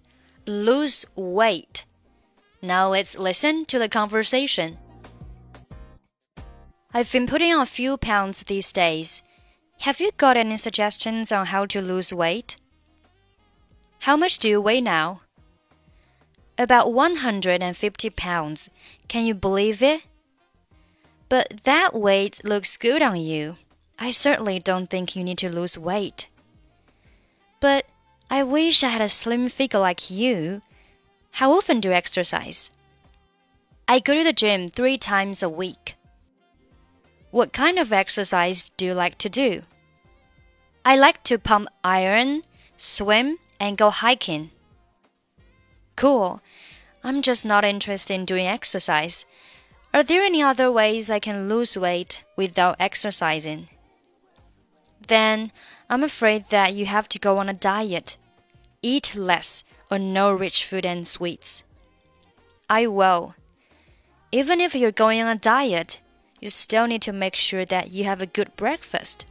[0.45, 1.83] lose weight.
[2.61, 4.77] Now let's listen to the conversation.
[6.91, 9.21] I've been putting on a few pounds these days.
[9.81, 12.55] Have you got any suggestions on how to lose weight?
[14.01, 15.21] How much do you weigh now?
[16.58, 18.68] About 150 pounds.
[19.06, 20.02] Can you believe it?
[21.28, 23.56] But that weight looks good on you.
[23.96, 26.26] I certainly don't think you need to lose weight.
[27.60, 27.86] But
[28.28, 30.60] I wish I had a slim figure like you.
[31.32, 32.72] How often do you exercise?
[33.86, 35.94] I go to the gym three times a week.
[37.30, 39.62] What kind of exercise do you like to do?
[40.84, 42.42] I like to pump iron,
[42.76, 44.50] swim, and go hiking.
[45.94, 46.40] Cool.
[47.08, 49.24] I'm just not interested in doing exercise.
[49.94, 53.70] Are there any other ways I can lose weight without exercising?
[55.06, 55.50] Then
[55.88, 58.18] I'm afraid that you have to go on a diet.
[58.82, 61.64] Eat less or no rich food and sweets.
[62.68, 63.34] I will.
[64.30, 66.00] Even if you're going on a diet,
[66.42, 69.24] you still need to make sure that you have a good breakfast.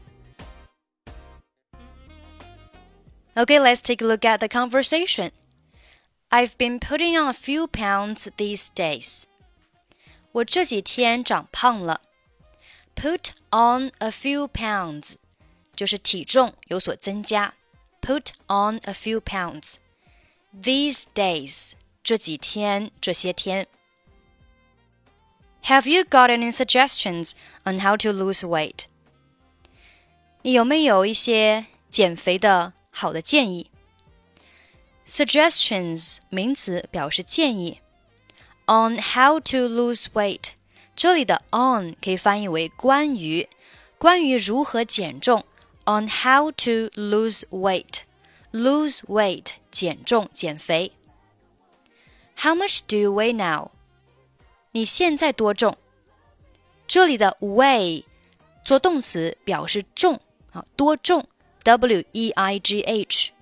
[3.38, 5.30] Okay, let's take a look at the conversation.
[6.31, 9.25] I've been putting on a few pounds these days.
[10.33, 12.01] 我这几天长胖了。
[12.95, 15.17] Put on a few pounds
[15.75, 17.55] 就是体重有所增加。
[18.01, 19.77] Put on a few pounds.
[20.55, 21.73] These days
[22.03, 23.67] 这几天这些天。
[25.65, 27.33] Have you got any suggestions
[27.65, 28.87] on how to lose weight?
[30.43, 33.71] 你有没有一些减肥的好的建议
[35.07, 37.81] ？Suggestions 名词表示建议。
[38.67, 40.51] On how to lose weight，
[40.95, 43.49] 这里的 on 可以翻译为关于，
[43.99, 45.45] 关于如何减重。
[45.85, 50.93] On how to lose weight，lose weight 减重减肥。
[52.37, 53.73] How much do you weigh now？
[54.71, 55.77] 你现在多重？
[56.87, 58.05] 这里的 weigh
[58.65, 60.21] 做动词表示重
[60.53, 61.27] 啊，多重？
[61.65, 63.33] W E I G H。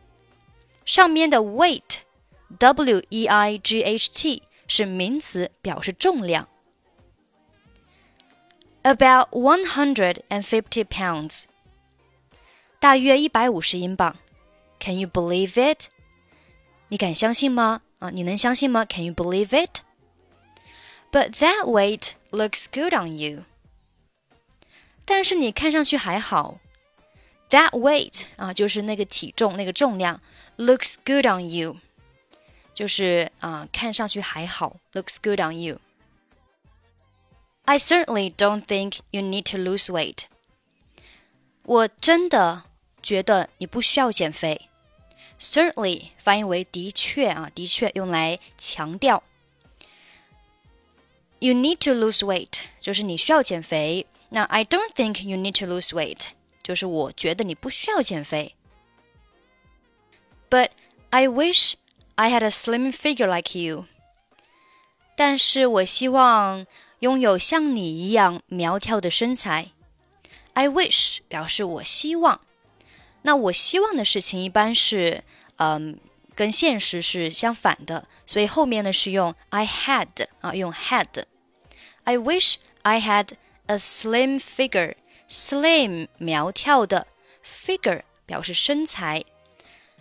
[0.85, 6.49] 上面的 weight，w e i g h t 是名词，表示重量。
[8.83, 11.45] About one hundred and fifty pounds，
[12.79, 14.17] 大约一百五十英镑。
[14.79, 15.89] Can you believe it？
[16.89, 17.83] 你敢相信吗？
[17.99, 18.85] 啊，你能相信吗？
[18.87, 23.45] Can you believe it？But that weight looks good on you。
[25.05, 26.61] 但是你看上去还好。
[27.51, 30.21] That weight 啊，就是那个体重，那个重量。
[30.57, 31.77] looks good on you，
[32.75, 40.25] 就是啊、呃，看上去还好，looks good on you。I certainly don't think you need to lose weight。
[41.65, 42.65] 我真的
[43.03, 44.69] 觉得你不需要减肥。
[45.39, 49.23] Certainly 翻译为的确啊，的确用来强调。
[51.39, 54.07] You need to lose weight，就是你需要减肥。
[54.29, 56.27] 那 I don't think you need to lose weight，
[56.65, 58.55] 就是我觉得你不需要减肥。
[60.49, 60.71] but
[61.11, 61.75] I wish
[62.17, 63.87] I had a slim figure like you.
[65.17, 66.67] 但是我希望
[67.01, 69.71] 拥有像你一样苗条的身材。
[70.55, 72.41] I wish 表示我希望。
[73.23, 75.23] 那我希望的事情一般是，
[75.57, 75.99] 嗯，
[76.35, 83.33] 跟现实是相反的，所以后面呢是用 I had 啊，用 had。I wish I had
[83.67, 84.97] a slim figure。
[85.30, 87.08] slim 苗条的
[87.44, 89.24] ，figure 表示身材。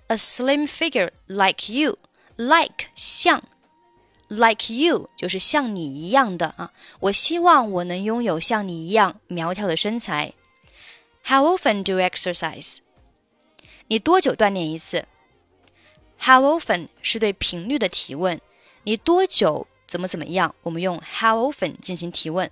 [0.08, 1.98] a slim figure like you,
[2.36, 3.42] like 像
[4.28, 6.72] ，like you 就是像你一样的啊。
[7.00, 10.34] 我希望我能拥有像你一样苗条的身材。
[11.24, 12.78] How often do you exercise？
[13.88, 15.06] 你多久锻炼一次
[16.20, 18.40] ？How often 是对频率的提问，
[18.82, 20.54] 你多久怎么怎么样？
[20.62, 22.50] 我们用 how often 进行提问。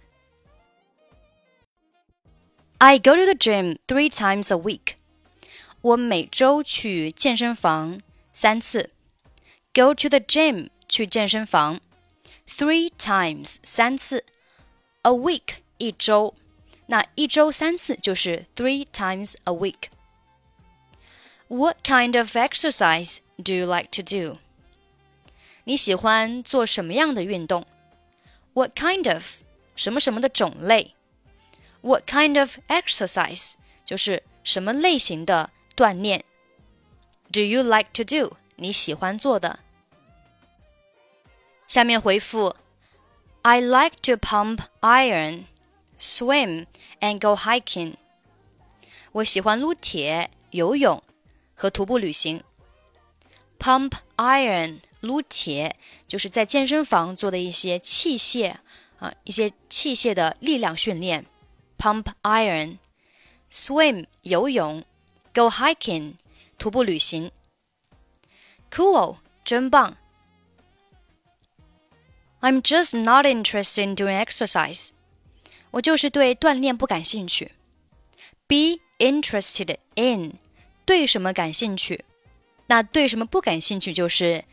[2.81, 4.95] I go to the gym three times a week.
[5.81, 8.01] 我每周去健身房
[8.33, 8.92] 三次。
[9.74, 11.80] Go to the gym 去健身房，
[12.48, 14.25] three times 三次，
[15.04, 16.33] a week 一周，
[16.88, 24.39] 那一周三次就是 three times a week。What kind of exercise do you like to do？
[25.63, 27.65] 你喜欢做什么样的运动？
[28.54, 29.44] What kind of
[29.75, 30.95] 什么什么的种类
[31.81, 33.54] ？What kind of exercise
[33.86, 36.25] 就是什么类型的锻炼。
[37.31, 38.38] Do you like to do？
[38.56, 39.59] 你喜欢做的。
[41.68, 42.56] 下面回复
[43.42, 45.45] I like to pump iron,
[46.00, 46.65] swim
[47.00, 47.95] and go hiking.
[49.12, 51.01] 我喜欢撸铁、游泳
[51.54, 52.44] 和徒步旅行。
[53.59, 55.75] Pump iron 撸铁
[56.07, 58.56] 就是在健身房做的一些器械
[59.00, 61.25] 啊，一些器械的力量训练。
[61.81, 62.80] Pump iron,
[63.51, 64.83] swim 游泳，
[65.33, 66.15] go hiking
[66.57, 67.31] 徒步旅行。
[68.71, 69.95] Cool，真棒。
[72.42, 74.89] I'm just not interested in doing exercise。
[75.71, 77.54] 我就是对锻炼不感兴趣。
[78.48, 80.39] Be interested in，
[80.86, 82.06] 对什么感兴趣？
[82.68, 84.45] 那对什么不感兴趣就是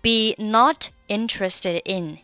[0.00, 2.18] be not interested in。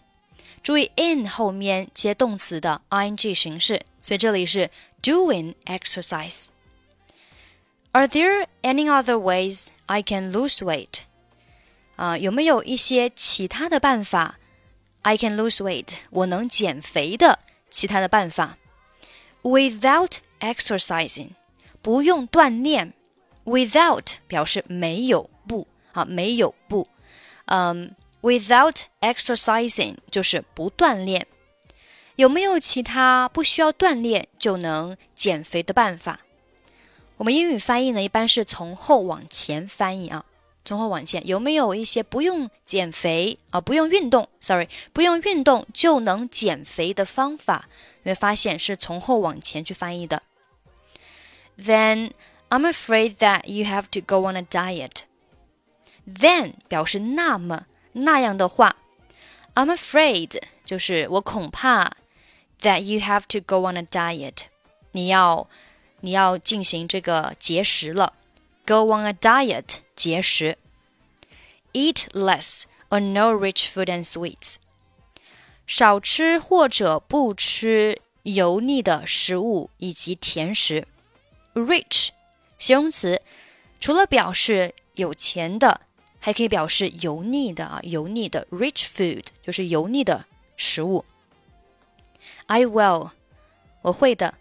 [0.62, 4.70] 注意 in 后面接动词的 ing 形式， 所以这里是
[5.02, 11.00] doing exercise。Are there any other ways I can lose weight？
[11.96, 14.36] 啊，有没有一些其他的办法？
[15.02, 17.40] I can lose weight，我能减肥的
[17.70, 18.56] 其他的办法。
[19.42, 21.30] Without exercising，
[21.82, 22.92] 不用锻炼。
[23.44, 26.86] Without 表示没有不啊，没有不。
[27.46, 31.26] 嗯，without exercising 就是不锻炼。
[32.15, 36.21] 有没有其他不需要锻炼就能减肥的办法？
[37.17, 40.25] 我们英语翻译呢，一般是从后往前翻译啊。
[40.63, 43.61] 从后往前，有没有一些不用减肥啊？
[43.61, 47.69] 不用运动，sorry，不用运动就能减肥的方法？
[48.01, 50.23] 你会发现是从后往前去翻译的。
[51.57, 52.11] Then
[52.49, 55.01] I'm afraid that you have to go on a diet.
[56.07, 58.75] Then 表示那么那样的话
[59.53, 61.91] ，I'm afraid 就是我恐怕
[62.64, 64.44] that you have to go on a diet，
[64.92, 65.48] 你要
[66.00, 68.14] 你要进行这个节食了。
[68.66, 70.58] Go on a diet，节食。
[71.72, 74.56] Eat less or no rich food and sweets，
[75.66, 80.86] 少吃或者不吃油腻的食物以及甜食。
[81.54, 82.10] Rich，
[82.58, 83.22] 形容词，
[83.80, 85.80] 除了表示有钱的，
[86.18, 88.46] 还可以表示油腻的啊，油腻的。
[88.50, 91.04] Rich food 就是油腻的食物。
[92.46, 93.10] I will，
[93.82, 94.34] 我会的。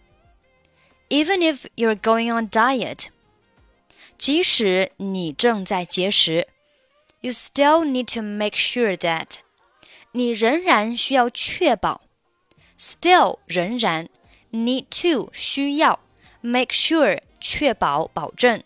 [1.10, 3.08] Even if you're going on diet。
[4.18, 6.50] 即使你正在节食，
[7.22, 9.38] you still need to make sure that
[10.12, 12.02] 你仍然需要确保，
[12.78, 14.10] still 仍然
[14.52, 16.02] need to 需要
[16.42, 18.62] make sure 确保保证。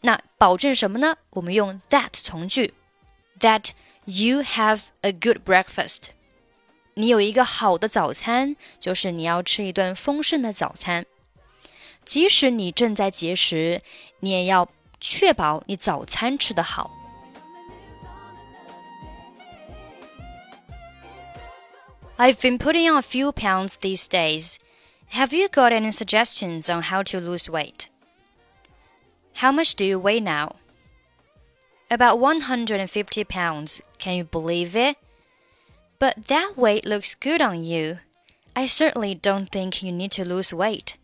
[0.00, 1.18] 那保证什么呢？
[1.30, 2.72] 我们用 that 从句，
[3.40, 3.72] that
[4.06, 6.04] you have a good breakfast。
[6.98, 11.06] 你有一个好的早餐，就是你要吃一顿丰盛的早餐。
[12.04, 13.80] 即使你正在节食，
[14.20, 14.68] 你也要
[15.00, 16.90] 确保你早餐吃得好。
[22.16, 24.58] I've been putting on a few pounds these days.
[25.12, 27.88] Have you got any suggestions on how to lose weight?
[29.34, 30.56] How much do you weigh now?
[31.88, 33.80] About 150 pounds.
[33.98, 34.96] Can you believe it?
[35.99, 37.99] But that weight looks good on you.
[38.55, 40.97] I certainly don't think you need to lose weight.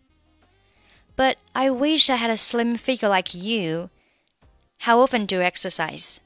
[1.15, 3.89] But I wish I had a slim figure like you.
[4.79, 6.21] How often do you exercise?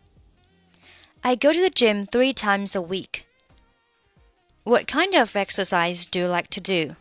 [1.24, 3.26] I go to the gym three times a week.
[4.64, 6.96] What kind of exercise do you like to do?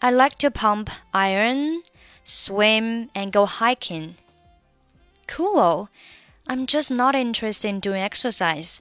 [0.00, 1.82] I like to pump iron,
[2.24, 4.16] swim, and go hiking.
[5.26, 5.88] Cool.
[6.46, 8.80] I'm just not interested in doing exercise.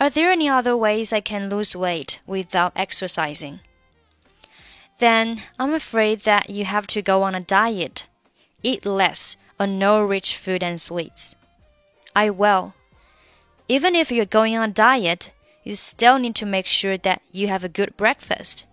[0.00, 3.60] Are there any other ways I can lose weight without exercising?
[4.98, 8.06] then I'm afraid that you have to go on a diet.
[8.62, 11.36] Eat less or no rich food and sweets.
[12.14, 12.74] I will.
[13.68, 15.30] Even if you're going on a diet,
[15.64, 18.64] you still need to make sure that you have a good breakfast.